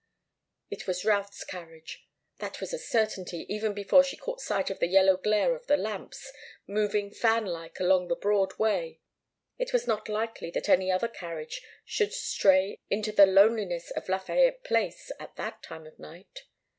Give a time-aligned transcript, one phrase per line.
[0.71, 2.07] It was Routh's carriage.
[2.39, 5.77] That was a certainty, even before she caught sight of the yellow glare of the
[5.77, 6.31] lamps,
[6.65, 8.99] moving fan like along the broad way.
[9.59, 14.63] It was not likely that any other carriage should stray into the loneliness of Lafayette
[14.63, 16.45] Place at that time of night.